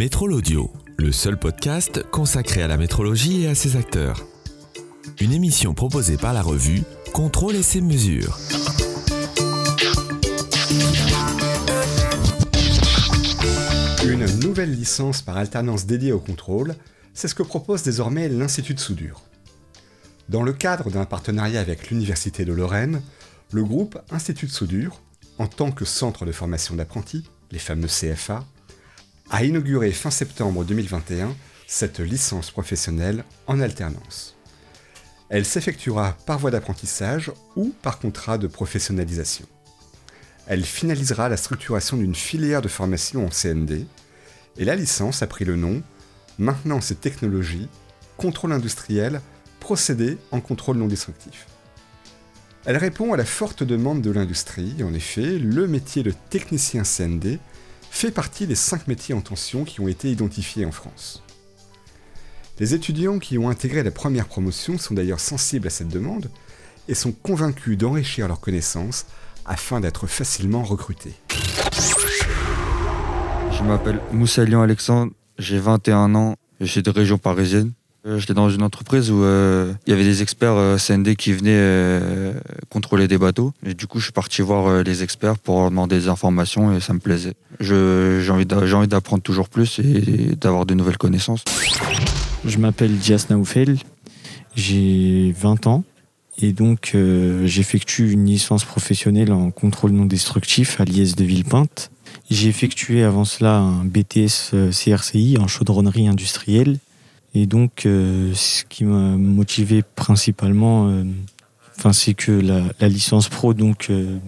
Métrol 0.00 0.32
Audio, 0.32 0.72
le 0.96 1.12
seul 1.12 1.38
podcast 1.38 2.02
consacré 2.10 2.62
à 2.62 2.66
la 2.66 2.78
métrologie 2.78 3.42
et 3.42 3.48
à 3.48 3.54
ses 3.54 3.76
acteurs. 3.76 4.26
Une 5.20 5.30
émission 5.30 5.74
proposée 5.74 6.16
par 6.16 6.32
la 6.32 6.40
revue 6.40 6.84
Contrôle 7.12 7.54
et 7.54 7.62
ses 7.62 7.82
mesures. 7.82 8.38
Une 14.02 14.24
nouvelle 14.40 14.72
licence 14.72 15.20
par 15.20 15.36
alternance 15.36 15.84
dédiée 15.84 16.12
au 16.12 16.18
contrôle, 16.18 16.76
c'est 17.12 17.28
ce 17.28 17.34
que 17.34 17.42
propose 17.42 17.82
désormais 17.82 18.30
l'Institut 18.30 18.72
de 18.72 18.80
soudure. 18.80 19.20
Dans 20.30 20.42
le 20.42 20.54
cadre 20.54 20.90
d'un 20.90 21.04
partenariat 21.04 21.60
avec 21.60 21.90
l'Université 21.90 22.46
de 22.46 22.54
Lorraine, 22.54 23.02
le 23.52 23.64
groupe 23.64 23.98
Institut 24.10 24.46
de 24.46 24.50
soudure, 24.50 25.02
en 25.36 25.46
tant 25.46 25.70
que 25.70 25.84
centre 25.84 26.24
de 26.24 26.32
formation 26.32 26.74
d'apprentis, 26.74 27.28
les 27.52 27.58
fameux 27.58 27.88
CFA, 27.88 28.46
a 29.30 29.44
inauguré 29.44 29.92
fin 29.92 30.10
septembre 30.10 30.64
2021 30.64 31.34
cette 31.68 32.00
licence 32.00 32.50
professionnelle 32.50 33.24
en 33.46 33.60
alternance. 33.60 34.36
Elle 35.28 35.44
s'effectuera 35.44 36.16
par 36.26 36.40
voie 36.40 36.50
d'apprentissage 36.50 37.30
ou 37.54 37.72
par 37.82 38.00
contrat 38.00 38.38
de 38.38 38.48
professionnalisation. 38.48 39.46
Elle 40.48 40.64
finalisera 40.64 41.28
la 41.28 41.36
structuration 41.36 41.96
d'une 41.96 42.16
filière 42.16 42.60
de 42.60 42.66
formation 42.66 43.24
en 43.24 43.28
CND 43.28 43.86
et 44.56 44.64
la 44.64 44.74
licence 44.74 45.22
a 45.22 45.28
pris 45.28 45.44
le 45.44 45.56
nom 45.56 45.82
Maintenance 46.38 46.90
et 46.90 46.94
technologie, 46.94 47.68
contrôle 48.16 48.52
industriel, 48.52 49.20
procédé 49.60 50.16
en 50.30 50.40
contrôle 50.40 50.78
non 50.78 50.86
destructif. 50.86 51.46
Elle 52.64 52.78
répond 52.78 53.12
à 53.12 53.18
la 53.18 53.26
forte 53.26 53.62
demande 53.62 54.00
de 54.00 54.10
l'industrie, 54.10 54.82
en 54.82 54.94
effet, 54.94 55.38
le 55.38 55.68
métier 55.68 56.02
de 56.02 56.14
technicien 56.30 56.82
CND 56.82 57.38
fait 57.90 58.10
partie 58.10 58.46
des 58.46 58.54
cinq 58.54 58.88
métiers 58.88 59.14
en 59.14 59.20
tension 59.20 59.64
qui 59.64 59.80
ont 59.80 59.88
été 59.88 60.10
identifiés 60.10 60.64
en 60.64 60.72
France. 60.72 61.22
Les 62.58 62.74
étudiants 62.74 63.18
qui 63.18 63.36
ont 63.36 63.50
intégré 63.50 63.82
la 63.82 63.90
première 63.90 64.26
promotion 64.26 64.78
sont 64.78 64.94
d'ailleurs 64.94 65.20
sensibles 65.20 65.66
à 65.66 65.70
cette 65.70 65.88
demande 65.88 66.30
et 66.88 66.94
sont 66.94 67.12
convaincus 67.12 67.76
d'enrichir 67.76 68.28
leurs 68.28 68.40
connaissances 68.40 69.06
afin 69.44 69.80
d'être 69.80 70.06
facilement 70.06 70.62
recrutés. 70.62 71.14
Je 73.52 73.62
m'appelle 73.62 74.00
Moussalian 74.12 74.62
Alexandre, 74.62 75.12
j'ai 75.38 75.58
21 75.58 76.14
ans, 76.14 76.36
je 76.60 76.66
suis 76.66 76.82
de 76.82 76.90
région 76.90 77.18
parisienne. 77.18 77.72
Euh, 78.06 78.18
j'étais 78.18 78.32
dans 78.32 78.48
une 78.48 78.62
entreprise 78.62 79.10
où 79.10 79.22
euh, 79.22 79.74
il 79.86 79.90
y 79.90 79.92
avait 79.92 80.04
des 80.04 80.22
experts 80.22 80.54
euh, 80.54 80.78
CND 80.78 81.16
qui 81.16 81.32
venaient 81.32 82.32
contrôler 82.70 83.08
des 83.08 83.18
bateaux. 83.18 83.52
Du 83.62 83.86
coup, 83.86 83.98
je 83.98 84.04
suis 84.04 84.12
parti 84.12 84.42
voir 84.42 84.82
les 84.82 85.02
experts 85.02 85.38
pour 85.38 85.60
leur 85.60 85.70
demander 85.70 85.98
des 85.98 86.08
informations 86.08 86.74
et 86.74 86.80
ça 86.80 86.92
me 86.94 86.98
plaisait. 86.98 87.34
J'ai 87.60 88.30
envie 88.30 88.46
d'apprendre 88.46 89.22
toujours 89.22 89.48
plus 89.48 89.80
et 89.80 90.36
d'avoir 90.36 90.66
de 90.66 90.74
nouvelles 90.74 90.98
connaissances. 90.98 91.44
Je 92.44 92.58
m'appelle 92.58 92.96
Dias 92.96 93.26
Naoufel, 93.28 93.76
j'ai 94.54 95.34
20 95.38 95.66
ans 95.66 95.84
et 96.40 96.52
donc 96.52 96.96
j'effectue 97.44 98.12
une 98.12 98.24
licence 98.24 98.64
professionnelle 98.64 99.32
en 99.32 99.50
contrôle 99.50 99.90
non 99.90 100.06
destructif 100.06 100.80
à 100.80 100.84
l'IS 100.84 101.16
de 101.16 101.24
Villepinte. 101.24 101.90
J'ai 102.30 102.48
effectué 102.48 103.02
avant 103.02 103.24
cela 103.24 103.58
un 103.58 103.84
BTS 103.84 104.54
CRCI 104.70 105.36
en 105.38 105.48
chaudronnerie 105.48 106.08
industrielle 106.08 106.78
et 107.34 107.46
donc, 107.46 107.86
euh, 107.86 108.34
ce 108.34 108.64
qui 108.64 108.84
m'a 108.84 109.16
motivé 109.16 109.82
principalement, 109.82 110.88
euh, 110.88 111.04
c'est 111.92 112.14
que 112.14 112.32
la, 112.32 112.88
licence 112.88 113.28
pro 113.28 113.54
donc 113.54 113.88
euh, 113.90 114.18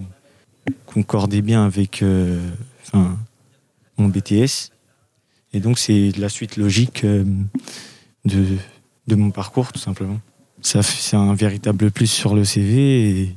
concordait 0.87 1.43
bien 1.43 1.65
avec 1.67 2.05
mon 2.95 4.09
BTS. 4.09 4.71
Et 5.53 5.61
donc, 5.61 5.79
c'est 5.79 6.13
la 6.17 6.29
suite 6.29 6.57
logique 6.57 7.05
de, 7.05 8.57
mon 9.11 9.31
parcours, 9.31 9.73
tout 9.73 9.81
simplement. 9.81 10.21
C'est 10.63 11.17
un 11.17 11.35
véritable 11.35 11.91
plus 11.91 12.07
sur 12.07 12.35
le 12.35 12.45
CV 12.45 13.35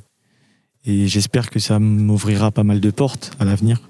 et 0.86 1.08
j'espère 1.08 1.50
que 1.50 1.60
ça 1.60 1.80
m'ouvrira 1.80 2.52
pas 2.52 2.64
mal 2.64 2.80
de 2.80 2.92
portes 2.92 3.32
à 3.40 3.46
l'avenir. 3.46 3.82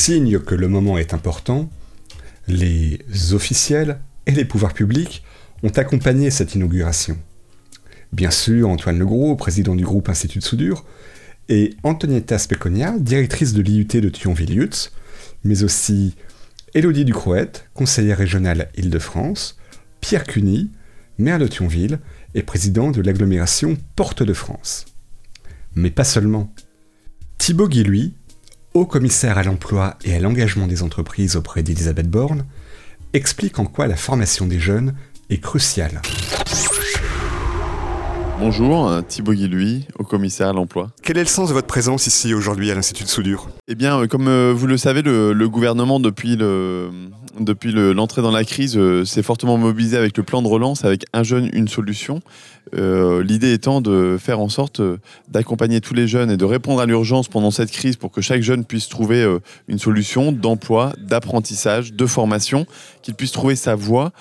Signe 0.00 0.38
que 0.38 0.54
le 0.54 0.66
moment 0.66 0.96
est 0.96 1.12
important, 1.12 1.68
les 2.48 3.04
officiels 3.32 4.00
et 4.24 4.30
les 4.30 4.46
pouvoirs 4.46 4.72
publics 4.72 5.22
ont 5.62 5.68
accompagné 5.68 6.30
cette 6.30 6.54
inauguration. 6.54 7.18
Bien 8.10 8.30
sûr, 8.30 8.70
Antoine 8.70 8.98
Legros, 8.98 9.36
président 9.36 9.76
du 9.76 9.84
groupe 9.84 10.08
Institut 10.08 10.38
de 10.38 10.44
soudure, 10.44 10.86
et 11.50 11.76
Antonietta 11.82 12.38
Speconia, 12.38 12.98
directrice 12.98 13.52
de 13.52 13.60
l'IUT 13.60 14.00
de 14.00 14.08
Thionville-Lutz, 14.08 14.90
mais 15.44 15.64
aussi 15.64 16.14
Élodie 16.72 17.04
Ducrouette, 17.04 17.66
conseillère 17.74 18.16
régionale 18.16 18.70
Île-de-France, 18.78 19.58
Pierre 20.00 20.24
Cuny, 20.24 20.70
maire 21.18 21.38
de 21.38 21.46
Thionville 21.46 21.98
et 22.34 22.42
président 22.42 22.90
de 22.90 23.02
l'agglomération 23.02 23.76
Porte 23.96 24.22
de 24.22 24.32
France. 24.32 24.86
Mais 25.74 25.90
pas 25.90 26.04
seulement. 26.04 26.50
Thibaut 27.36 27.68
Guy, 27.68 28.14
haut 28.74 28.86
commissaire 28.86 29.38
à 29.38 29.42
l'emploi 29.42 29.96
et 30.04 30.14
à 30.14 30.20
l'engagement 30.20 30.66
des 30.66 30.82
entreprises 30.82 31.36
auprès 31.36 31.62
d'Elisabeth 31.62 32.08
Borne, 32.08 32.44
explique 33.12 33.58
en 33.58 33.64
quoi 33.64 33.86
la 33.86 33.96
formation 33.96 34.46
des 34.46 34.60
jeunes 34.60 34.94
est 35.28 35.38
cruciale. 35.38 36.00
Bonjour, 38.38 38.90
Thibaut 39.06 39.34
Guillouis, 39.34 39.86
au 39.98 40.04
commissaire 40.04 40.48
à 40.48 40.52
l'emploi. 40.52 40.90
Quel 41.02 41.18
est 41.18 41.22
le 41.22 41.26
sens 41.26 41.50
de 41.50 41.54
votre 41.54 41.66
présence 41.66 42.06
ici 42.06 42.32
aujourd'hui 42.32 42.70
à 42.70 42.74
l'Institut 42.74 43.04
de 43.04 43.08
soudure 43.08 43.50
Eh 43.68 43.74
bien, 43.74 44.00
euh, 44.00 44.06
comme 44.06 44.28
euh, 44.28 44.54
vous 44.56 44.66
le 44.66 44.78
savez, 44.78 45.02
le, 45.02 45.48
gouvernement, 45.48 46.00
depuis 46.00 46.38
depuis 47.38 47.72
l'entrée 47.72 48.22
dans 48.22 48.30
la 48.30 48.44
crise, 48.44 48.76
euh, 48.76 49.04
s'est 49.04 49.22
fortement 49.22 49.56
mobilisé 49.56 49.96
avec 49.96 50.16
le 50.16 50.22
plan 50.22 50.42
de 50.42 50.48
relance, 50.48 50.84
avec 50.84 51.04
un 51.12 51.22
jeune, 51.22 51.50
une 51.52 51.68
solution. 51.68 52.20
L'idée 52.72 53.52
étant 53.52 53.80
de 53.80 54.16
faire 54.18 54.40
en 54.40 54.48
sorte 54.48 54.80
d'accompagner 55.28 55.80
tous 55.80 55.94
les 55.94 56.06
jeunes 56.06 56.30
et 56.30 56.36
de 56.36 56.44
répondre 56.44 56.80
à 56.80 56.86
l'urgence 56.86 57.28
pendant 57.28 57.50
cette 57.50 57.70
crise 57.70 57.96
pour 57.96 58.10
que 58.10 58.20
chaque 58.20 58.42
jeune 58.42 58.64
puisse 58.64 58.88
trouver 58.88 59.26
une 59.68 59.78
solution 59.78 60.32
d'emploi, 60.32 60.92
d'apprentissage, 60.98 61.92
de 61.92 62.06
formation, 62.06 62.66
qu'il 63.02 63.14
puisse 63.14 63.32
trouver 63.32 63.56
sa 63.56 63.74
voie 63.74 64.12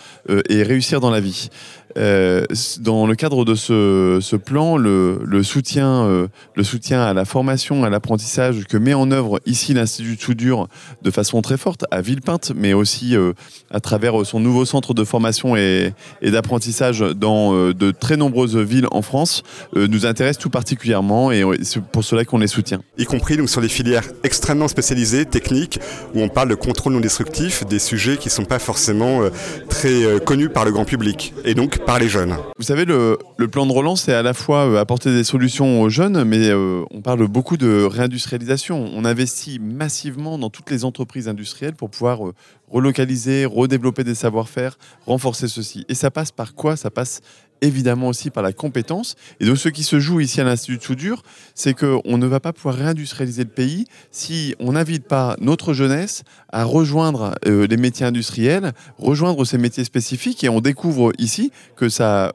et 0.50 0.64
réussir 0.64 1.00
dans 1.00 1.12
la 1.12 1.20
vie. 1.20 1.50
Euh, 1.98 2.46
dans 2.82 3.08
le 3.08 3.16
cadre 3.16 3.46
de 3.46 3.56
ce, 3.56 4.36
plan, 4.36 4.78
le, 4.78 5.44
soutien, 5.44 6.06
euh, 6.06 6.28
le 6.56 6.64
soutien 6.64 7.02
à 7.02 7.14
la 7.14 7.26
formation, 7.26 7.84
à 7.84 7.90
l'apprentissage 7.90 8.66
que 8.66 8.78
met 8.78 8.94
en 8.94 9.10
œuvre 9.12 9.40
ici 9.46 9.74
l'Institut 9.74 10.18
soudure 10.20 10.68
de 11.02 11.10
façon 11.10 11.42
très 11.42 11.58
forte 11.58 11.86
à 11.90 12.02
Villepinte, 12.02 12.52
mais 12.56 12.74
aussi 12.74 13.16
euh, 13.16 13.34
à 13.72 13.80
travers 13.80 14.26
son 14.26 14.40
nouveau 14.40 14.66
centre 14.66 14.94
de 14.94 15.04
formation 15.04 15.56
et, 15.56 15.94
d'apprentissage 16.22 17.00
dans 17.00 17.54
de 17.54 17.92
très 17.92 18.18
nombreuses 18.39 18.57
villes 18.57 18.88
en 18.91 19.01
France, 19.01 19.44
nous 19.75 20.05
intéresse 20.05 20.38
tout 20.38 20.50
particulièrement 20.50 21.31
et 21.31 21.44
c'est 21.63 21.81
pour 21.81 22.03
cela 22.03 22.25
qu'on 22.25 22.38
les 22.38 22.47
soutient. 22.47 22.81
Y 22.97 23.05
compris 23.05 23.38
donc, 23.38 23.50
sur 23.50 23.61
des 23.61 23.69
filières 23.69 24.03
extrêmement 24.23 24.67
spécialisées, 24.67 25.25
techniques, 25.25 25.79
où 26.13 26.22
on 26.22 26.29
parle 26.29 26.50
de 26.50 26.55
contrôle 26.55 26.94
non 26.94 27.00
destructif, 27.00 27.66
des 27.66 27.79
sujets 27.79 28.17
qui 28.17 28.27
ne 28.27 28.33
sont 28.33 28.45
pas 28.45 28.59
forcément 28.59 29.22
très 29.69 30.19
connus 30.25 30.50
par 30.50 30.66
le 30.66 30.72
grand 30.72 30.85
public. 30.85 31.33
Et 31.44 31.53
donc 31.53 31.79
par 31.85 32.00
les 32.00 32.09
jeunes. 32.09 32.35
Vous 32.57 32.63
savez, 32.63 32.85
le, 32.85 33.17
plan 33.51 33.66
de 33.66 33.72
relance, 33.72 34.03
c'est 34.03 34.13
à 34.13 34.22
la 34.22 34.33
fois 34.33 34.67
euh, 34.67 34.79
apporter 34.79 35.11
des 35.11 35.23
solutions 35.23 35.81
aux 35.81 35.89
jeunes, 35.89 36.23
mais 36.23 36.50
euh, 36.50 36.83
on 36.91 37.01
parle 37.01 37.27
beaucoup 37.27 37.57
de 37.57 37.83
réindustrialisation. 37.83 38.89
On 38.94 39.06
investit 39.06 39.59
massivement 39.59 40.38
dans 40.38 40.50
toutes 40.50 40.69
les 40.71 40.85
entreprises 40.85 41.27
industrielles 41.27 41.74
pour 41.74 41.89
pouvoir 41.89 42.27
euh, 42.27 42.33
relocaliser, 42.69 43.45
redévelopper 43.45 44.03
des 44.03 44.15
savoir-faire, 44.15 44.77
renforcer 45.06 45.47
ceci. 45.47 45.85
Et 45.89 45.95
ça 45.95 46.12
passe 46.12 46.31
par 46.31 46.53
quoi? 46.53 46.75
Ça 46.75 46.92
passe 46.92 47.21
évidemment 47.61 48.07
aussi 48.07 48.29
par 48.29 48.44
la 48.44 48.53
compétence. 48.53 49.15
Et 49.39 49.45
donc 49.45 49.57
ce 49.57 49.69
qui 49.69 49.83
se 49.83 50.00
joue 50.00 50.19
ici 50.19 50.41
à 50.41 50.44
l'Institut 50.44 50.77
de 50.77 50.83
soudure, 50.83 51.23
c'est 51.56 51.73
qu'on 51.73 52.17
ne 52.17 52.27
va 52.27 52.39
pas 52.39 52.53
pouvoir 52.53 52.75
réindustrialiser 52.75 53.44
le 53.44 53.50
pays 53.50 53.85
si 54.11 54.56
on 54.59 54.73
n'invite 54.73 55.07
pas 55.07 55.35
notre 55.39 55.73
jeunesse 55.73 56.23
à 56.51 56.63
rejoindre 56.63 57.35
les 57.45 57.77
métiers 57.77 58.06
industriels, 58.06 58.73
rejoindre 58.97 59.45
ces 59.45 59.57
métiers 59.57 59.83
spécifiques. 59.83 60.44
Et 60.44 60.50
on 60.50 60.61
découvre 60.61 61.11
ici 61.17 61.51
que 61.75 61.89
ça 61.89 62.33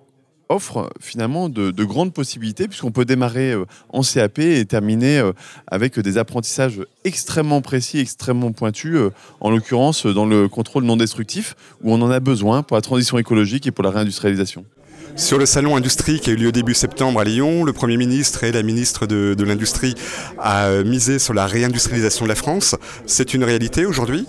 offre 0.49 0.91
finalement 1.01 1.49
de, 1.49 1.85
grandes 1.85 2.13
possibilités 2.13 2.69
puisqu'on 2.69 2.93
peut 2.93 3.05
démarrer 3.05 3.53
euh, 3.53 3.65
en 3.91 4.03
CAP 4.03 4.39
et 4.39 4.65
terminer 4.65 5.19
euh, 5.19 5.33
avec 5.67 5.99
des 5.99 6.19
apprentissages 6.19 6.81
extrêmement 7.05 7.61
précis, 7.61 7.99
extrêmement 7.99 8.53
pointus, 8.53 8.97
euh, 8.97 9.11
en 9.41 9.51
l'occurrence 9.51 10.07
dans 10.07 10.27
le 10.27 10.49
contrôle 10.49 10.85
non 10.85 10.97
destructif 10.97 11.55
où 11.83 11.93
on 11.93 12.01
en 12.03 12.11
a 12.11 12.21
besoin 12.21 12.63
pour 12.63 12.77
la 12.77 12.81
transition 12.81 13.19
écologique 13.19 13.67
et 13.67 13.71
pour 13.71 13.85
la 13.85 13.91
réindustrialisation. 13.91 14.65
Sur 15.17 15.39
le 15.39 15.47
salon 15.47 15.77
industrie 15.77 16.21
qui 16.21 16.31
a 16.31 16.33
eu 16.33 16.37
lieu 16.37 16.53
début 16.53 16.75
septembre 16.75 17.21
à 17.21 17.25
Lyon, 17.25 17.65
le 17.65 17.73
Premier 17.73 17.97
ministre 17.97 18.45
et 18.45 18.53
la 18.53 18.63
ministre 18.63 19.07
de, 19.07 19.45
l'Industrie 19.45 19.95
a 20.39 20.83
misé 20.85 21.19
sur 21.19 21.35
la 21.35 21.47
réindustrialisation 21.47 22.25
de 22.25 22.29
la 22.29 22.35
France. 22.35 22.77
C'est 23.07 23.35
une 23.35 23.45
réalité 23.45 23.87
aujourd'hui? 23.87 24.27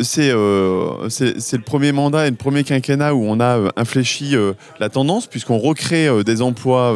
C'est 0.00 0.30
euh, 0.30 1.08
c'est 1.08 1.56
le 1.56 1.62
premier 1.62 1.92
mandat 1.92 2.26
et 2.26 2.30
le 2.30 2.36
premier 2.36 2.62
quinquennat 2.62 3.14
où 3.14 3.24
on 3.24 3.40
a 3.40 3.58
euh, 3.58 3.68
infléchi 3.76 4.36
euh, 4.36 4.52
la 4.78 4.88
tendance, 4.88 5.26
puisqu'on 5.26 5.58
recrée 5.58 6.08
des 6.24 6.42
emplois 6.42 6.94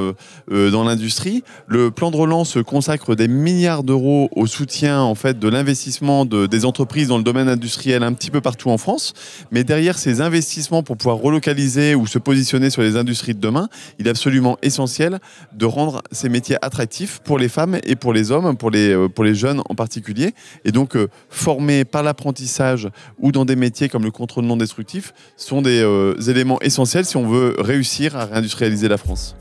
dans 0.51 0.85
l'industrie. 0.85 1.43
Le 1.67 1.91
plan 1.91 2.11
de 2.11 2.17
relance 2.17 2.59
consacre 2.65 3.15
des 3.15 3.29
milliards 3.29 3.83
d'euros 3.83 4.29
au 4.35 4.47
soutien 4.47 5.01
en 5.01 5.15
fait, 5.15 5.39
de 5.39 5.49
l'investissement 5.49 6.25
de, 6.25 6.47
des 6.47 6.65
entreprises 6.65 7.09
dans 7.09 7.19
le 7.19 7.25
domaine 7.25 7.49
industriel 7.49 8.03
un 8.03 8.13
petit 8.13 8.31
peu 8.31 8.41
partout 8.41 8.71
en 8.71 8.79
France. 8.79 9.15
Mais 9.51 9.65
derrière 9.65 9.99
ces 9.99 10.21
investissements 10.21 10.83
pour 10.83 10.97
pouvoir 10.97 11.17
relocaliser 11.19 11.95
ou 11.95 12.07
se 12.07 12.19
positionner 12.19 12.71
sur 12.71 12.83
les 12.83 12.97
industries 12.97 13.35
de 13.35 13.41
demain, 13.41 13.69
il 13.99 14.07
est 14.07 14.11
absolument 14.11 14.59
essentiel 14.63 15.19
de 15.53 15.67
rendre 15.67 16.03
ces 16.13 16.29
métiers 16.29 16.57
attractifs 16.63 17.21
pour 17.25 17.39
les 17.39 17.49
femmes 17.49 17.79
et 17.85 17.97
pour 17.97 18.13
les 18.13 18.31
hommes, 18.31 18.57
pour 18.57 18.71
les, 18.71 19.09
pour 19.15 19.25
les 19.25 19.35
jeunes 19.35 19.63
en 19.69 19.75
particulier. 19.75 20.35
Et 20.65 20.73
donc, 20.73 20.97
former 21.31 21.85
par 21.85 22.03
l'apprentissage 22.03 22.76
ou 23.19 23.33
dans 23.33 23.45
des 23.45 23.57
métiers 23.57 23.89
comme 23.89 24.05
le 24.05 24.11
contrôle 24.11 24.45
non 24.45 24.57
destructif 24.57 25.13
sont 25.37 25.63
des 25.63 25.81
euh, 25.83 26.15
éléments 26.29 26.61
essentiels 26.61 27.05
si 27.05 27.17
on 27.17 27.27
veut 27.27 27.57
réussir 27.59 28.17
à 28.17 28.27
réindustrialiser 28.27 28.89
la 28.89 28.99
France. 28.99 29.37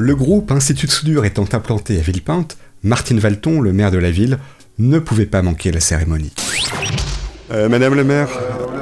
Le 0.00 0.14
groupe 0.14 0.52
Institut 0.52 0.86
de 0.86 0.92
soudure 0.92 1.24
étant 1.24 1.46
implanté 1.52 1.98
à 1.98 2.00
Villepinte, 2.00 2.56
Martine 2.84 3.18
Valton, 3.18 3.60
le 3.60 3.72
maire 3.72 3.90
de 3.90 3.98
la 3.98 4.12
ville, 4.12 4.38
ne 4.78 5.00
pouvait 5.00 5.26
pas 5.26 5.42
manquer 5.42 5.72
la 5.72 5.80
cérémonie. 5.80 6.32
Euh, 7.50 7.68
Madame 7.68 7.94
le 7.94 8.04
maire, 8.04 8.28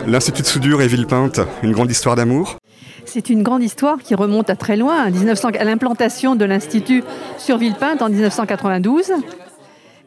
l'Institut 0.06 0.42
de 0.42 0.46
soudure 0.46 0.82
et 0.82 0.86
Villepinte, 0.88 1.40
une 1.62 1.72
grande 1.72 1.90
histoire 1.90 2.16
d'amour 2.16 2.56
C'est 3.04 3.30
une 3.30 3.42
grande 3.42 3.62
histoire 3.62 3.98
qui 3.98 4.14
remonte 4.14 4.50
à 4.50 4.56
très 4.56 4.76
loin, 4.76 5.02
à, 5.02 5.10
1900 5.10 5.50
à 5.58 5.64
l'implantation 5.64 6.34
de 6.36 6.44
l'Institut 6.44 7.02
sur 7.38 7.58
Villepinte 7.58 8.02
en 8.02 8.08
1992. 8.08 9.12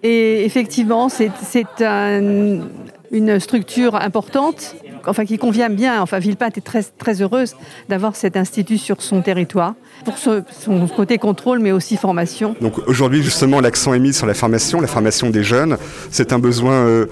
Et 0.04 0.46
effectivement, 0.46 1.10
c'est 1.10 1.31
c'est 1.42 1.81
un- 1.81 2.62
une 3.12 3.40
structure 3.40 3.96
importante, 3.96 4.75
enfin 5.07 5.25
qui 5.25 5.38
convient 5.38 5.69
bien. 5.69 6.01
Enfin, 6.01 6.19
Villepinte 6.19 6.57
est 6.57 6.62
très, 6.62 6.84
très 6.84 7.22
heureuse 7.22 7.56
d'avoir 7.90 8.16
cet 8.16 8.38
institut 8.38 8.78
sur 8.78 9.01
son 9.01 9.22
territoire, 9.22 9.74
pour 10.06 10.18
ce- 10.18 10.44
son 10.60 10.88
côté 10.88 11.18
contrôle, 11.18 11.60
mais 11.60 11.72
aussi 11.72 11.98
formation. 11.98 12.56
Donc 12.62 12.78
aujourd'hui 12.88 13.22
justement 13.24 13.60
l'accent 13.62 13.94
est 13.94 14.00
mis 14.00 14.13
sur 14.13 14.25
la 14.28 14.34
formation, 14.34 14.81
la 14.81 14.88
formation 14.88 15.30
des 15.30 15.44
jeunes. 15.44 15.78
C'est 16.12 16.34
un 16.34 16.40
besoin 16.40 16.74
euh, 16.74 17.06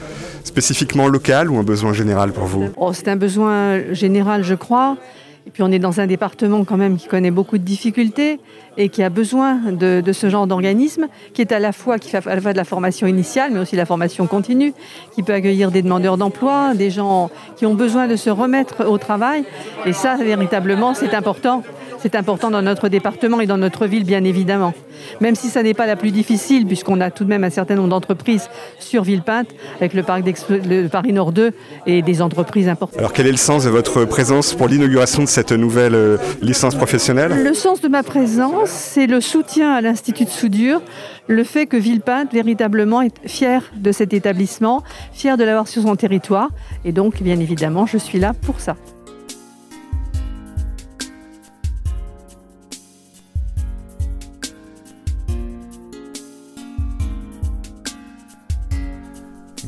spécifiquement 0.43 1.07
local 1.07 1.49
ou 1.49 1.57
un 1.57 1.63
besoin 1.63 1.93
général 1.93 2.31
pour 2.31 2.45
vous? 2.45 2.69
Oh, 2.77 2.93
c'est 2.93 3.07
un 3.07 3.15
besoin 3.15 3.93
général, 3.93 4.43
je 4.43 4.55
crois. 4.55 4.97
Et 5.45 5.49
puis 5.49 5.63
on 5.63 5.71
est 5.71 5.79
dans 5.79 6.01
un 6.01 6.07
département 6.07 6.65
quand 6.65 6.75
même 6.75 6.97
qui 6.97 7.07
connaît 7.07 7.31
beaucoup 7.31 7.57
de 7.57 7.63
difficultés 7.63 8.37
et 8.75 8.89
qui 8.89 9.01
a 9.01 9.09
besoin 9.09 9.55
de, 9.71 10.01
de 10.01 10.11
ce 10.13 10.29
genre 10.29 10.45
d'organisme, 10.45 11.07
qui 11.33 11.41
est 11.41 11.53
à 11.53 11.59
la 11.59 11.71
fois 11.71 11.97
qui 11.99 12.09
fait 12.09 12.17
à 12.27 12.35
la 12.35 12.41
fois 12.41 12.51
de 12.51 12.57
la 12.57 12.65
formation 12.65 13.07
initiale, 13.07 13.51
mais 13.53 13.59
aussi 13.59 13.71
de 13.71 13.77
la 13.77 13.85
formation 13.85 14.27
continue, 14.27 14.73
qui 15.15 15.23
peut 15.23 15.33
accueillir 15.33 15.71
des 15.71 15.81
demandeurs 15.81 16.17
d'emploi, 16.17 16.73
des 16.75 16.91
gens 16.91 17.31
qui 17.57 17.65
ont 17.65 17.73
besoin 17.73 18.07
de 18.07 18.15
se 18.15 18.29
remettre 18.29 18.85
au 18.85 18.97
travail. 18.97 19.43
Et 19.85 19.93
ça, 19.93 20.15
véritablement, 20.15 20.93
c'est 20.93 21.13
important. 21.13 21.63
C'est 21.99 22.15
important 22.15 22.51
dans 22.51 22.61
notre 22.61 22.89
département 22.89 23.41
et 23.41 23.47
dans 23.47 23.57
notre 23.57 23.87
ville, 23.87 24.05
bien 24.05 24.23
évidemment. 24.23 24.73
Même 25.21 25.35
si 25.35 25.49
ça 25.49 25.63
n'est 25.63 25.73
pas 25.73 25.87
la 25.87 25.95
plus 25.95 26.11
difficile, 26.11 26.65
puisqu'on 26.65 27.01
a 27.01 27.11
tout 27.11 27.23
de 27.23 27.29
même 27.29 27.43
un 27.43 27.49
certain 27.49 27.75
nombre 27.75 27.89
d'entreprises 27.89 28.49
sur 28.79 29.03
Villepinte, 29.03 29.47
avec 29.77 29.93
le 29.93 30.03
parc 30.03 30.23
le 30.49 30.87
Paris 30.87 31.13
Nord 31.13 31.31
2 31.31 31.53
et 31.85 32.01
des 32.01 32.21
entreprises 32.21 32.67
importantes. 32.67 32.99
Alors 32.99 33.13
quel 33.13 33.27
est 33.27 33.31
le 33.31 33.37
sens 33.37 33.63
de 33.63 33.69
votre 33.69 34.05
présence 34.05 34.53
pour 34.53 34.67
l'inauguration 34.67 35.23
de 35.23 35.27
cette 35.27 35.51
nouvelle 35.51 35.95
euh, 35.95 36.17
licence 36.41 36.75
professionnelle? 36.75 37.43
Le 37.43 37.53
sens 37.53 37.81
de 37.81 37.87
ma 37.87 38.03
présence, 38.03 38.69
c'est 38.69 39.07
le 39.07 39.21
soutien 39.21 39.73
à 39.73 39.81
l'Institut 39.81 40.25
de 40.25 40.29
soudure, 40.29 40.81
le 41.27 41.43
fait 41.43 41.65
que 41.65 41.77
Villepinte, 41.77 42.33
véritablement, 42.33 43.01
est 43.01 43.27
fier 43.27 43.63
de 43.75 43.91
cet 43.91 44.13
établissement, 44.13 44.83
fier 45.13 45.37
de 45.37 45.43
l'avoir 45.43 45.67
sur 45.67 45.81
son 45.81 45.95
territoire. 45.95 46.49
Et 46.85 46.91
donc, 46.91 47.21
bien 47.21 47.39
évidemment, 47.39 47.85
je 47.85 47.97
suis 47.97 48.19
là 48.19 48.33
pour 48.33 48.59
ça. 48.59 48.75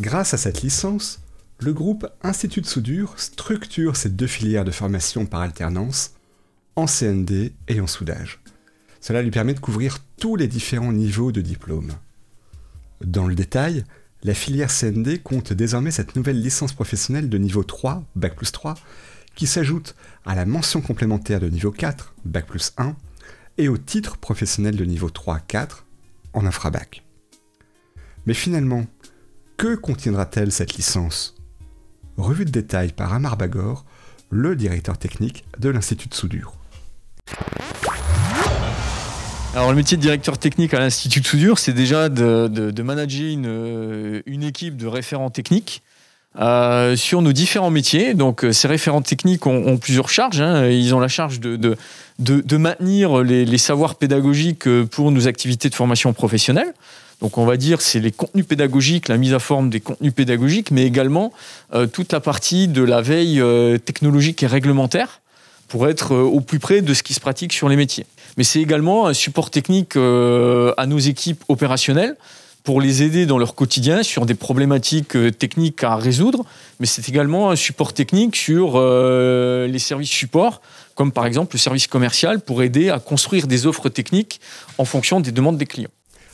Grâce 0.09 0.33
à 0.33 0.37
cette 0.37 0.63
licence, 0.63 1.21
le 1.59 1.71
groupe 1.71 2.07
Institut 2.23 2.61
de 2.61 2.65
soudure 2.65 3.13
structure 3.19 3.95
ces 3.95 4.09
deux 4.09 4.25
filières 4.25 4.65
de 4.65 4.71
formation 4.71 5.27
par 5.27 5.41
alternance 5.41 6.15
en 6.75 6.87
CND 6.87 7.53
et 7.67 7.79
en 7.79 7.85
soudage. 7.85 8.41
Cela 9.01 9.21
lui 9.21 9.29
permet 9.29 9.53
de 9.53 9.59
couvrir 9.59 9.99
tous 10.17 10.35
les 10.35 10.47
différents 10.47 10.93
niveaux 10.93 11.31
de 11.31 11.41
diplôme. 11.41 11.91
Dans 13.01 13.27
le 13.27 13.35
détail, 13.35 13.83
la 14.23 14.33
filière 14.33 14.71
CND 14.71 15.21
compte 15.21 15.53
désormais 15.53 15.91
cette 15.91 16.15
nouvelle 16.15 16.41
licence 16.41 16.73
professionnelle 16.73 17.29
de 17.29 17.37
niveau 17.37 17.63
3, 17.63 18.03
Bac 18.15 18.35
plus 18.35 18.51
3, 18.51 18.73
qui 19.35 19.45
s'ajoute 19.45 19.93
à 20.25 20.33
la 20.33 20.47
mention 20.47 20.81
complémentaire 20.81 21.39
de 21.39 21.49
niveau 21.49 21.69
4, 21.69 22.15
Bac 22.25 22.47
plus 22.47 22.73
1, 22.77 22.95
et 23.59 23.67
au 23.67 23.77
titre 23.77 24.17
professionnel 24.17 24.75
de 24.75 24.85
niveau 24.85 25.09
3-4 25.09 25.83
en 26.33 26.47
infrabac. 26.47 27.03
Mais 28.25 28.33
finalement, 28.33 28.87
que 29.59 29.75
contiendra-t-elle 29.75 30.53
cette 30.53 30.75
licence? 30.75 31.35
Revue 32.15 32.45
de 32.45 32.49
détail 32.49 32.93
par 32.93 33.13
Amar 33.13 33.35
Bagor, 33.35 33.83
le 34.29 34.55
directeur 34.55 34.97
technique 34.97 35.43
de 35.59 35.67
l'Institut 35.67 36.07
de 36.07 36.13
soudure. 36.13 36.53
Alors 39.53 39.69
le 39.69 39.75
métier 39.75 39.97
de 39.97 40.01
directeur 40.01 40.37
technique 40.37 40.73
à 40.73 40.79
l'Institut 40.79 41.19
de 41.19 41.25
soudure, 41.25 41.59
c'est 41.59 41.73
déjà 41.73 42.07
de, 42.07 42.81
manager 42.81 43.27
une, 43.27 43.47
euh, 43.47 44.21
une 44.25 44.43
équipe 44.43 44.77
de 44.77 44.87
référents 44.87 45.29
techniques 45.29 45.83
euh, 46.39 46.95
sur 46.95 47.21
nos 47.21 47.33
différents 47.33 47.71
métiers. 47.71 48.13
Donc 48.13 48.45
euh, 48.45 48.53
ces 48.53 48.69
référents 48.69 49.01
techniques 49.01 49.45
ont, 49.45 49.77
plusieurs 49.77 50.07
charges. 50.07 50.39
hein. 50.39 50.69
Ils 50.69 50.95
ont 50.95 51.01
la 51.01 51.09
charge 51.09 51.41
de, 51.41 51.75
maintenir 52.55 53.23
les, 53.23 53.57
savoirs 53.57 53.95
pédagogiques 53.95 54.69
pour 54.85 55.11
nos 55.11 55.27
activités 55.27 55.67
de 55.67 55.75
formation 55.75 56.13
professionnelle. 56.13 56.73
Donc 57.21 57.37
on 57.37 57.45
va 57.45 57.57
dire 57.57 57.81
c'est 57.81 57.99
les 57.99 58.11
contenus 58.11 58.45
pédagogiques, 58.45 59.07
la 59.07 59.17
mise 59.17 59.33
à 59.33 59.39
forme 59.39 59.69
des 59.69 59.81
contenus 59.81 60.13
pédagogiques, 60.13 60.71
mais 60.71 60.85
également 60.85 61.33
euh, 61.73 61.85
toute 61.85 62.13
la 62.13 62.19
partie 62.19 62.67
de 62.67 62.81
la 62.81 63.01
veille 63.01 63.41
euh, 63.41 63.77
technologique 63.77 64.41
et 64.43 64.47
réglementaire 64.47 65.21
pour 65.67 65.87
être 65.87 66.13
euh, 66.13 66.21
au 66.21 66.39
plus 66.39 66.59
près 66.59 66.81
de 66.81 66.93
ce 66.93 67.03
qui 67.03 67.13
se 67.13 67.19
pratique 67.19 67.51
sur 67.51 67.67
les 67.67 67.75
métiers. 67.75 68.05
Mais 68.37 68.43
c'est 68.43 68.61
également 68.61 69.07
un 69.07 69.13
support 69.13 69.49
technique 69.49 69.97
à 69.97 70.85
nos 70.85 70.99
équipes 70.99 71.43
opérationnelles 71.49 72.15
pour 72.63 72.79
les 72.79 73.03
aider 73.03 73.25
dans 73.25 73.37
leur 73.37 73.53
quotidien 73.53 74.01
sur 74.03 74.25
des 74.25 74.35
problématiques 74.35 75.17
techniques 75.37 75.83
à 75.83 75.95
résoudre. 75.97 76.45
Mais 76.79 76.85
c'est 76.85 77.09
également 77.09 77.49
un 77.49 77.57
support 77.57 77.91
technique 77.91 78.35
sur 78.37 78.79
les 78.79 79.79
services 79.79 80.11
supports, 80.11 80.61
comme 80.95 81.11
par 81.11 81.25
exemple 81.25 81.55
le 81.55 81.59
service 81.59 81.87
commercial, 81.87 82.39
pour 82.39 82.63
aider 82.63 82.89
à 82.89 82.99
construire 82.99 83.47
des 83.47 83.65
offres 83.65 83.89
techniques 83.89 84.39
en 84.77 84.85
fonction 84.85 85.19
des 85.19 85.31
demandes 85.31 85.57
des 85.57 85.65
clients. 85.65 85.89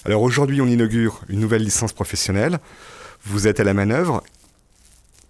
Alors 0.05 0.21
aujourd'hui, 0.21 0.61
on 0.61 0.67
inaugure 0.67 1.21
une 1.29 1.39
nouvelle 1.39 1.63
licence 1.63 1.91
professionnelle. 1.91 2.59
Vous 3.23 3.47
êtes 3.47 3.59
à 3.59 3.63
la 3.63 3.73
manœuvre. 3.73 4.23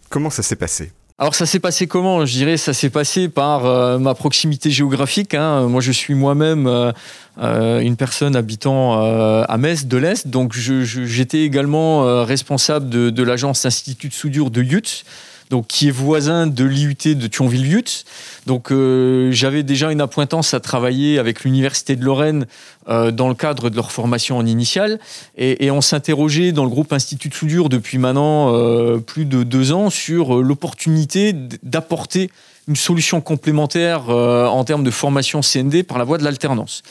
Comment 0.09 0.29
ça 0.29 0.43
s'est 0.43 0.57
passé? 0.57 0.91
Alors 1.17 1.33
ça 1.33 1.45
s'est 1.45 1.61
passé 1.61 1.87
comment? 1.87 2.25
Je 2.25 2.33
dirais 2.33 2.57
ça 2.57 2.73
s'est 2.73 2.89
passé 2.89 3.29
par 3.29 3.65
euh, 3.65 3.97
ma 3.99 4.15
proximité 4.15 4.69
géographique. 4.69 5.33
hein. 5.33 5.65
Moi 5.69 5.79
je 5.79 5.93
suis 5.93 6.13
moi-même 6.13 6.67
euh, 6.67 6.91
euh, 7.37 7.79
une 7.79 7.95
personne 7.95 8.35
habitant 8.35 9.01
à 9.01 9.57
Metz 9.57 9.85
de 9.85 9.95
l'Est, 9.95 10.27
donc 10.27 10.53
j'étais 10.53 11.43
également 11.43 12.25
responsable 12.25 12.89
de, 12.89 13.11
de 13.11 13.23
l'agence 13.23 13.65
Institut 13.65 14.09
de 14.09 14.13
soudure 14.13 14.51
de 14.51 14.61
Yutz, 14.61 15.05
donc 15.49 15.67
qui 15.67 15.87
est 15.87 15.91
voisin 15.91 16.47
de 16.47 16.63
l'IUT 16.63 17.15
de 17.15 17.27
Thionville-Yutz. 17.27 18.05
Donc 18.45 18.71
euh, 18.71 19.31
j'avais 19.31 19.63
déjà 19.63 19.91
une 19.91 20.01
appointance 20.01 20.53
à 20.53 20.59
travailler 20.59 21.19
avec 21.19 21.43
l'université 21.43 21.95
de 21.95 22.03
Lorraine 22.03 22.45
euh, 22.89 23.11
dans 23.11 23.29
le 23.29 23.35
cadre 23.35 23.69
de 23.69 23.75
leur 23.75 23.91
formation 23.91 24.37
en 24.37 24.45
initiale. 24.45 24.99
Et, 25.37 25.65
et 25.65 25.71
on 25.71 25.81
s'interrogeait 25.81 26.51
dans 26.51 26.63
le 26.63 26.69
groupe 26.69 26.93
Institut 26.93 27.29
de 27.29 27.33
soudure 27.33 27.69
depuis 27.69 27.97
maintenant 27.97 28.53
euh, 28.53 28.97
plus 28.97 29.25
de 29.25 29.43
deux 29.43 29.71
ans 29.71 29.89
sur 29.89 30.37
euh, 30.37 30.41
l'opportunité 30.41 31.33
d'apporter 31.63 32.29
une 32.67 32.75
solution 32.75 33.21
complémentaire 33.21 34.09
euh, 34.09 34.45
en 34.47 34.63
termes 34.63 34.83
de 34.83 34.91
formation 34.91 35.41
CND 35.41 35.83
par 35.83 35.97
la 35.97 36.03
voie 36.03 36.17
de 36.17 36.23
l'alternance. 36.23 36.81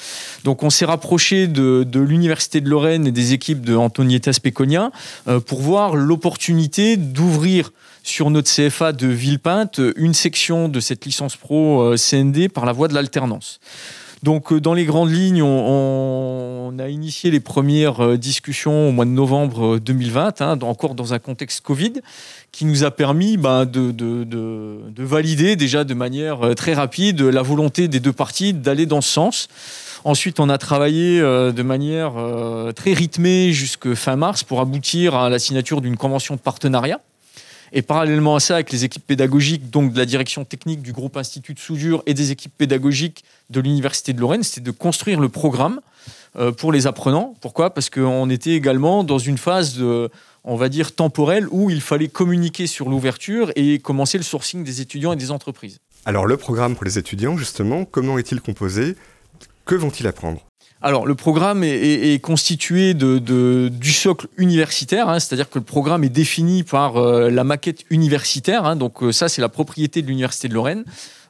Donc 0.44 0.62
on 0.62 0.70
s'est 0.70 0.84
rapproché 0.84 1.49
de, 1.49 1.84
de 1.84 2.00
l'Université 2.00 2.61
de 2.61 2.68
Lorraine 2.68 3.06
et 3.06 3.12
des 3.12 3.32
équipes 3.32 3.64
de 3.64 3.75
Antonietas 3.75 4.38
Péconia 4.42 4.90
euh, 5.26 5.40
pour 5.40 5.61
voir 5.61 5.96
l'opportunité 5.96 6.96
d'ouvrir 6.96 7.73
sur 8.04 8.30
notre 8.30 8.49
CFA 8.50 8.92
de 8.92 9.06
Villepinte 9.08 9.80
une 9.96 10.14
section 10.14 10.68
de 10.68 10.78
cette 10.78 11.04
licence 11.04 11.37
pro 11.37 11.82
euh, 11.82 11.96
CND 11.96 12.49
par 12.49 12.64
la 12.66 12.73
voie 12.73 12.87
de 12.87 12.94
l'alternance. 12.94 13.58
Donc, 14.23 14.52
euh, 14.52 14.61
dans 14.61 14.73
les 14.73 14.84
grandes 14.87 15.11
lignes, 15.12 15.42
on, 15.42 16.75
a 16.78 16.88
initié 16.88 17.30
les 17.30 17.40
premières 17.40 18.00
euh, 18.02 18.16
discussions 18.16 18.88
au 18.88 18.92
mois 18.92 19.04
de 19.04 19.11
novembre 19.11 19.75
euh, 19.75 19.80
2020, 19.80 20.40
hein, 20.40 20.58
encore 20.62 20.94
dans 20.94 21.12
un 21.12 21.18
contexte 21.18 21.61
Covid, 21.61 21.92
qui 22.50 22.64
nous 22.64 22.84
a 22.84 22.90
permis 22.90 23.37
bah, 23.37 23.64
de, 23.66 23.90
de- 23.90 24.25
de- 24.25 24.78
de 24.90 25.02
valider 25.04 25.56
déjà 25.56 25.84
de 25.84 25.92
manière 25.94 26.54
très 26.56 26.73
rapide 26.73 27.20
la 27.20 27.42
volonté 27.42 27.87
des 27.88 28.00
deux 28.00 28.12
parties 28.14 28.54
d'aller 28.54 28.87
dans 28.87 29.00
ce 29.02 29.11
sens. 29.12 29.49
Ensuite, 30.04 30.40
on 30.40 30.49
a 30.49 30.56
travaillé 30.58 31.20
de 31.20 31.62
manière 31.62 32.12
très 32.76 32.92
rythmée 32.92 33.52
jusqu'à 33.52 33.94
fin 33.94 34.16
mars 34.16 34.42
pour 34.42 34.61
aboutir 34.61 35.14
à 35.14 35.30
la 35.30 35.38
signature 35.38 35.80
d'une 35.80 35.96
convention 35.96 36.34
de 36.37 36.40
partenariat. 36.40 37.00
Et 37.76 37.82
parallèlement 37.82 38.36
à 38.36 38.40
ça, 38.40 38.54
avec 38.54 38.70
les 38.70 38.84
équipes 38.84 39.04
pédagogiques, 39.04 39.68
donc 39.68 39.92
de 39.92 39.98
la 39.98 40.06
direction 40.06 40.44
technique 40.44 40.80
du 40.80 40.92
groupe 40.92 41.16
Institut 41.16 41.54
de 41.54 41.58
soudure 41.58 42.04
et 42.06 42.14
des 42.14 42.30
équipes 42.30 42.56
pédagogiques 42.56 43.24
de 43.50 43.60
l'Université 43.60 44.12
de 44.12 44.20
Lorraine, 44.20 44.44
c'était 44.44 44.60
de 44.60 44.70
construire 44.70 45.18
le 45.18 45.28
programme 45.28 45.80
euh, 46.36 46.52
pour 46.52 46.70
les 46.70 46.86
apprenants. 46.86 47.34
Pourquoi? 47.40 47.74
Parce 47.74 47.90
qu'on 47.90 48.30
était 48.30 48.52
également 48.52 49.02
dans 49.02 49.18
une 49.18 49.38
phase, 49.38 49.76
de, 49.76 50.08
on 50.44 50.54
va 50.54 50.68
dire, 50.68 50.94
temporelle 50.94 51.48
où 51.50 51.68
il 51.68 51.80
fallait 51.80 52.06
communiquer 52.06 52.68
sur 52.68 52.88
l'ouverture 52.88 53.50
et 53.56 53.80
commencer 53.80 54.18
le 54.18 54.24
sourcing 54.24 54.62
des 54.62 54.80
étudiants 54.80 55.12
et 55.12 55.16
des 55.16 55.32
entreprises. 55.32 55.80
Alors 56.04 56.26
le 56.26 56.36
programme 56.36 56.76
pour 56.76 56.84
les 56.84 56.96
étudiants, 56.96 57.36
justement, 57.36 57.84
comment 57.84 58.18
est-il 58.18 58.40
composé? 58.40 58.94
Que 59.64 59.74
vont-ils 59.74 60.06
apprendre? 60.06 60.46
Alors, 60.86 61.06
le 61.06 61.14
programme 61.14 61.64
est, 61.64 62.22
constitué 62.22 62.92
de, 62.92 63.18
de- 63.18 63.70
du 63.72 63.90
socle 63.90 64.26
universitaire, 64.36 65.08
hein, 65.08 65.18
c'est-à-dire 65.18 65.48
que 65.48 65.58
le 65.58 65.64
programme 65.64 66.04
est 66.04 66.10
défini 66.10 66.62
par 66.62 66.98
euh, 66.98 67.30
la 67.30 67.42
maquette 67.42 67.86
universitaire. 67.88 68.66
hein, 68.66 68.76
donc, 68.76 69.02
euh, 69.02 69.10
ça, 69.10 69.30
c'est 69.30 69.40
la 69.40 69.48
propriété 69.48 70.02
de 70.02 70.08
l'Université 70.08 70.46
de 70.46 70.52
Lorraine. 70.52 70.84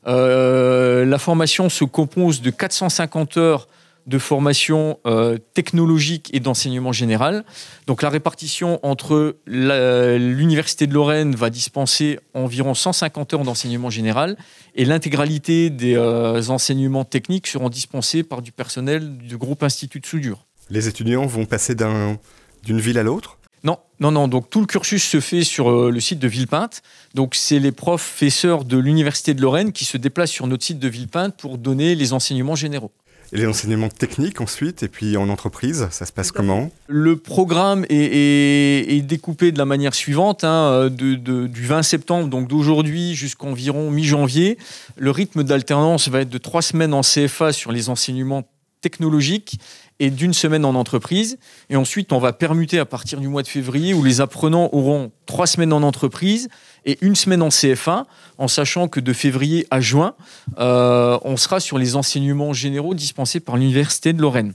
Euh, 0.08 1.04
la 1.04 1.18
formation 1.20 1.68
se 1.68 1.84
compose 1.84 2.42
de 2.42 2.50
450 2.50 3.36
heures 3.36 3.68
de 4.06 4.18
formation 4.18 4.98
euh, 5.06 5.38
technologique 5.54 6.30
et 6.34 6.40
d'enseignement 6.40 6.92
général. 6.92 7.44
Donc 7.86 8.02
la 8.02 8.10
répartition 8.10 8.78
entre 8.82 9.36
l'Université 9.46 10.86
de 10.86 10.94
Lorraine 10.94 11.34
va 11.34 11.50
dispenser 11.50 12.18
environ 12.34 12.74
150 12.74 13.34
heures 13.34 13.42
d'enseignement 13.44 13.90
général 13.90 14.36
et 14.74 14.84
l'intégralité 14.84 15.70
des 15.70 15.94
euh, 15.96 16.42
enseignements 16.48 17.04
techniques 17.04 17.46
seront 17.46 17.68
dispensés 17.68 18.22
par 18.22 18.42
du 18.42 18.52
personnel 18.52 19.16
du 19.18 19.36
groupe 19.36 19.62
Institut 19.62 20.00
de 20.00 20.06
soudure. 20.06 20.44
Les 20.70 20.88
étudiants 20.88 21.26
vont 21.26 21.44
passer 21.46 21.74
d'un- 21.74 22.18
d'une 22.62 22.80
ville 22.80 22.98
à 22.98 23.02
l'autre? 23.02 23.38
Non, 23.62 23.78
non, 23.98 24.10
non. 24.10 24.28
Donc 24.28 24.50
tout 24.50 24.60
le 24.60 24.66
cursus 24.66 25.02
se 25.02 25.20
fait 25.20 25.42
sur 25.44 25.70
euh, 25.70 25.90
le 25.90 26.00
site 26.00 26.18
de 26.18 26.28
Villepinte. 26.28 26.82
Donc 27.14 27.34
c'est 27.34 27.58
les 27.58 27.72
professeurs 27.72 28.64
de 28.64 28.76
l'Université 28.76 29.32
de 29.32 29.40
Lorraine 29.40 29.72
qui 29.72 29.86
se 29.86 29.96
déplacent 29.96 30.30
sur 30.30 30.46
notre 30.46 30.64
site 30.64 30.78
de 30.78 30.88
Villepinte 30.88 31.36
pour 31.38 31.56
donner 31.56 31.94
les 31.94 32.12
enseignements 32.12 32.56
généraux. 32.56 32.92
Et 33.32 33.38
les 33.38 33.46
enseignements 33.46 33.88
techniques 33.88 34.40
ensuite, 34.40 34.82
et 34.82 34.88
puis 34.88 35.16
en 35.16 35.28
entreprise, 35.28 35.88
ça 35.90 36.06
se 36.06 36.12
passe 36.12 36.30
comment? 36.30 36.70
Le 36.86 37.16
programme 37.16 37.84
est, 37.88 37.94
est- 37.96 38.96
est 38.96 39.00
découpé 39.02 39.50
de 39.52 39.58
la 39.58 39.64
manière 39.64 39.94
suivante, 39.94 40.44
hein, 40.44 40.88
de- 40.90 41.14
de- 41.16 41.46
du 41.46 41.66
20 41.66 41.82
septembre, 41.82 42.28
donc 42.28 42.48
d'aujourd'hui 42.48 43.14
jusqu'environ 43.14 43.90
mi-janvier. 43.90 44.58
Le 44.96 45.10
rythme 45.10 45.42
d'alternance 45.42 46.08
va 46.08 46.20
être 46.20 46.28
de 46.30 46.38
trois 46.38 46.62
semaines 46.62 46.94
en 46.94 47.02
CFA 47.02 47.52
sur 47.52 47.72
les 47.72 47.88
enseignements 47.88 48.44
technologiques 48.84 49.58
et 49.98 50.10
d'une 50.10 50.34
semaine 50.34 50.64
en 50.66 50.74
entreprise. 50.74 51.38
Et 51.70 51.76
ensuite, 51.76 52.12
on 52.12 52.18
va 52.18 52.34
permuter 52.34 52.78
à 52.78 52.84
partir 52.84 53.18
du 53.18 53.28
mois 53.28 53.42
de 53.42 53.48
février 53.48 53.94
où 53.94 54.04
les 54.04 54.20
apprenants 54.20 54.68
auront 54.72 55.10
trois 55.24 55.46
semaines 55.46 55.72
en 55.72 55.82
entreprise 55.82 56.48
et 56.84 56.98
une 57.00 57.14
semaine 57.14 57.40
en 57.40 57.48
CFA, 57.48 58.04
en 58.36 58.46
sachant 58.46 58.88
que 58.88 59.00
de 59.00 59.12
février 59.14 59.66
à 59.70 59.80
juin, 59.80 60.14
euh, 60.58 61.18
on 61.22 61.38
sera 61.38 61.60
sur 61.60 61.78
les 61.78 61.96
enseignements 61.96 62.52
généraux 62.52 62.92
dispensés 62.94 63.40
par 63.40 63.56
l'Université 63.56 64.12
de 64.12 64.20
Lorraine. 64.20 64.52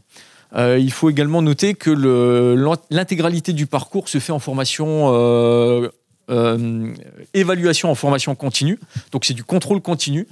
Euh, 0.55 0.77
il 0.79 0.91
faut 0.91 1.09
également 1.09 1.41
noter 1.41 1.73
que 1.73 1.89
l'intégralité 2.91 3.53
du 3.53 3.65
parcours 3.65 4.09
se 4.09 4.19
fait 4.19 4.31
en 4.31 4.39
formation, 4.39 5.09
euh, 5.09 5.89
évaluation 7.33 7.89
en 7.89 7.95
formation 7.95 8.35
continue. 8.35 8.79
Donc 9.11 9.25
c'est 9.25 9.33
du 9.33 9.43
contrôle 9.43 9.81
continu. 9.81 10.27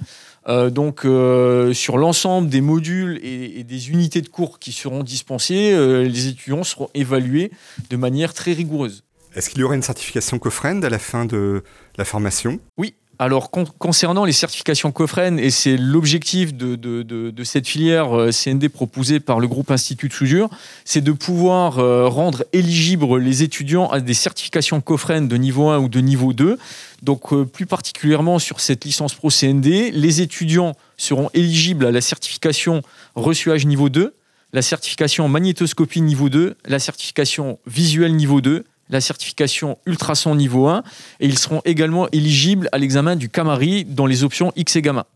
Euh, 0.48 0.70
donc 0.70 1.04
euh, 1.04 1.74
sur 1.74 1.98
l'ensemble 1.98 2.48
des 2.48 2.62
modules 2.62 3.20
et, 3.22 3.60
et 3.60 3.64
des 3.64 3.90
unités 3.90 4.22
de 4.22 4.28
cours 4.28 4.58
qui 4.58 4.72
seront 4.72 5.02
dispensés, 5.02 5.72
euh, 5.72 6.04
les 6.04 6.28
étudiants 6.28 6.64
seront 6.64 6.88
évalués 6.94 7.50
de 7.90 7.96
manière 7.96 8.32
très 8.32 8.52
rigoureuse. 8.52 9.04
Est-ce 9.34 9.50
qu'il 9.50 9.60
y 9.60 9.64
aura 9.64 9.74
une 9.74 9.82
certification 9.82 10.38
Cofriend 10.38 10.82
à 10.82 10.88
la 10.88 10.98
fin 10.98 11.26
de 11.26 11.62
la 11.98 12.04
formation? 12.04 12.60
Oui. 12.78 12.94
Alors, 13.20 13.50
con- 13.50 13.64
concernant 13.78 14.24
les 14.24 14.32
certifications 14.32 14.92
Cofren, 14.92 15.40
et 15.40 15.50
c'est 15.50 15.76
l'objectif 15.76 16.54
de, 16.54 17.42
cette 17.42 17.66
filière 17.66 18.16
euh, 18.16 18.30
CND 18.30 18.68
proposée 18.68 19.18
par 19.18 19.40
le 19.40 19.48
groupe 19.48 19.72
Institut 19.72 20.06
de 20.08 20.12
soudure, 20.12 20.48
c'est 20.84 21.00
de 21.00 21.10
pouvoir 21.10 21.80
euh, 21.80 22.06
rendre 22.06 22.44
éligibles 22.52 23.18
les 23.18 23.42
étudiants 23.42 23.88
à 23.88 23.98
des 23.98 24.14
certifications 24.14 24.80
Cofren 24.80 25.26
de 25.26 25.36
niveau 25.36 25.68
1 25.68 25.78
ou 25.78 25.88
de 25.88 25.98
niveau 25.98 26.32
2. 26.32 26.58
Donc, 27.02 27.32
euh, 27.32 27.44
plus 27.44 27.66
particulièrement 27.66 28.38
sur 28.38 28.60
cette 28.60 28.84
licence 28.84 29.14
Pro 29.14 29.30
CND, 29.30 29.90
les 29.90 30.20
étudiants 30.20 30.76
seront 30.96 31.28
éligibles 31.34 31.86
à 31.86 31.90
la 31.90 32.00
certification 32.00 32.82
reçuage 33.16 33.66
niveau 33.66 33.88
2, 33.88 34.14
la 34.52 34.62
certification 34.62 35.28
magnétoscopie 35.28 36.02
niveau 36.02 36.28
2, 36.28 36.56
la 36.66 36.78
certification 36.78 37.58
visuel 37.66 38.14
niveau 38.14 38.40
2, 38.40 38.64
la 38.90 39.00
certification 39.00 39.78
ultrason 39.86 40.34
niveau 40.34 40.68
1 40.68 40.82
et 41.20 41.26
ils 41.26 41.38
seront 41.38 41.62
également 41.64 42.08
éligibles 42.10 42.68
à 42.72 42.78
l'examen 42.78 43.16
du 43.16 43.28
Camari 43.28 43.84
dans 43.84 44.06
les 44.06 44.24
options 44.24 44.52
X 44.56 44.76
et 44.76 44.82
gamma. 44.82 45.06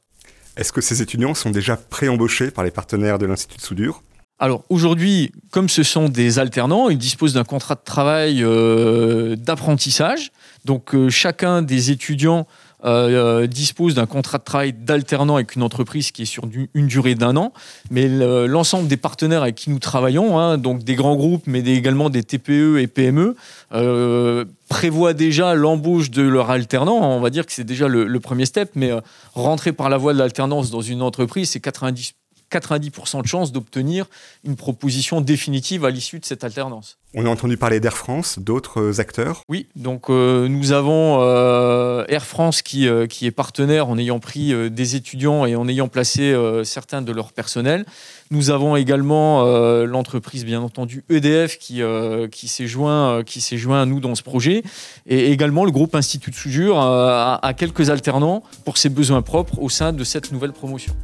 Est-ce 0.56 0.72
que 0.72 0.80
ces 0.80 1.00
étudiants 1.00 1.34
sont 1.34 1.50
déjà 1.50 1.76
pré-embauchés 1.76 2.50
par 2.50 2.64
les 2.64 2.70
partenaires 2.70 3.18
de 3.18 3.26
l'Institut 3.26 3.56
de 3.56 3.62
soudure? 3.62 4.02
Alors 4.38 4.64
aujourd'hui, 4.68 5.30
comme 5.50 5.68
ce 5.68 5.82
sont 5.82 6.08
des 6.08 6.38
alternants, 6.38 6.90
ils 6.90 6.98
disposent 6.98 7.34
d'un 7.34 7.44
contrat 7.44 7.76
de 7.76 7.82
travail 7.84 8.42
euh, 8.42 9.36
d'apprentissage. 9.36 10.32
Donc 10.64 10.94
euh, 10.94 11.08
chacun 11.08 11.62
des 11.62 11.90
étudiants 11.90 12.46
euh, 12.84 13.42
euh, 13.42 13.46
dispose 13.46 13.94
d'un 13.94 14.06
contrat 14.06 14.38
de 14.38 14.44
travail 14.44 14.72
d'alternant 14.72 15.36
avec 15.36 15.54
une 15.56 15.62
entreprise 15.62 16.10
qui 16.10 16.22
est 16.22 16.26
sur 16.26 16.44
une 16.74 16.86
durée 16.86 17.14
d'un 17.14 17.36
an. 17.36 17.52
Mais 17.90 18.08
le- 18.08 18.46
l'ensemble 18.46 18.88
des 18.88 18.96
partenaires 18.96 19.42
avec 19.42 19.54
qui 19.54 19.70
nous 19.70 19.78
travaillons, 19.78 20.38
hein, 20.38 20.58
donc 20.58 20.82
des 20.84 20.94
grands 20.94 21.16
groupes, 21.16 21.44
mais 21.46 21.60
également 21.60 22.10
des 22.10 22.22
TPE 22.22 22.78
et 22.80 22.86
PME, 22.86 23.36
euh, 23.72 24.44
prévoient 24.68 25.14
déjà 25.14 25.54
l'embauche 25.54 26.10
de 26.10 26.22
leur 26.22 26.50
alternant. 26.50 26.98
On 27.16 27.20
va 27.20 27.30
dire 27.30 27.46
que 27.46 27.52
c'est 27.52 27.64
déjà 27.64 27.88
le, 27.88 28.06
le 28.06 28.20
premier 28.20 28.46
step, 28.46 28.70
mais 28.74 28.90
euh, 28.90 29.00
rentrer 29.34 29.72
par 29.72 29.88
la 29.88 29.98
voie 29.98 30.12
de 30.14 30.18
l'alternance 30.18 30.70
dans 30.70 30.80
une 30.80 31.02
entreprise, 31.02 31.50
c'est 31.50 31.60
90 31.60 32.14
90% 32.52 33.22
de 33.22 33.26
chances 33.26 33.52
d'obtenir 33.52 34.06
une 34.44 34.56
proposition 34.56 35.20
définitive 35.20 35.84
à 35.84 35.90
l'issue 35.90 36.18
de 36.18 36.24
cette 36.24 36.44
alternance. 36.44 36.98
On 37.14 37.26
a 37.26 37.28
entendu 37.28 37.58
parler 37.58 37.78
d'Air 37.78 37.96
France, 37.96 38.38
d'autres 38.38 38.80
euh, 38.80 39.00
acteurs. 39.00 39.42
Oui, 39.50 39.66
donc 39.76 40.08
euh, 40.08 40.48
nous 40.48 40.72
avons 40.72 41.18
euh, 41.20 42.06
Air 42.08 42.24
France 42.24 42.62
qui, 42.62 42.88
euh, 42.88 43.06
qui 43.06 43.26
est 43.26 43.30
partenaire 43.30 43.88
en 43.88 43.98
ayant 43.98 44.18
pris 44.18 44.54
des 44.70 44.96
étudiants 44.96 45.44
et 45.44 45.54
en 45.54 45.68
ayant 45.68 45.88
placé 45.88 46.34
certains 46.64 47.02
de 47.02 47.12
leur 47.12 47.32
personnel. 47.32 47.84
Nous 48.30 48.50
avons 48.50 48.76
également 48.76 49.44
l'entreprise, 49.84 50.44
bien 50.44 50.62
entendu, 50.62 51.04
EDF 51.10 51.58
qui, 51.58 51.82
qui 52.30 52.48
s'est 52.48 52.66
joint, 52.66 53.22
qui 53.24 53.40
joint 53.58 53.82
à 53.82 53.86
nous 53.86 54.00
dans 54.00 54.14
ce 54.14 54.22
projet. 54.22 54.62
Et 55.06 55.30
également 55.32 55.64
le 55.64 55.70
groupe 55.70 55.94
Institut 55.94 56.30
de 56.30 56.36
soudure 56.36 56.78
a, 56.78 57.44
a 57.44 57.54
quelques 57.54 57.90
alternants 57.90 58.42
pour 58.64 58.78
ses 58.78 58.88
besoins 58.88 59.22
propres 59.22 59.60
au 59.60 59.68
sein 59.68 59.92
de 59.92 60.04
cette 60.04 60.32
nouvelle 60.32 60.52
promotion. 60.52 60.94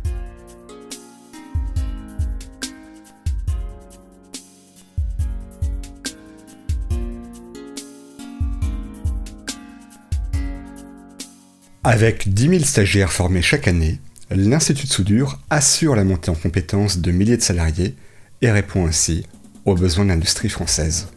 Avec 11.90 12.34
10 12.34 12.48
000 12.50 12.64
stagiaires 12.64 13.10
formés 13.10 13.40
chaque 13.40 13.66
année, 13.66 13.98
l'Institut 14.30 14.86
de 14.86 14.92
soudure 14.92 15.38
assure 15.48 15.96
la 15.96 16.04
montée 16.04 16.30
en 16.30 16.34
compétences 16.34 16.98
de 16.98 17.10
milliers 17.10 17.38
de 17.38 17.42
salariés 17.42 17.94
et 18.42 18.50
répond 18.50 18.86
ainsi 18.86 19.24
aux 19.64 19.74
besoins 19.74 20.04
de 20.04 20.10
l'industrie 20.10 20.50
française. 20.50 21.08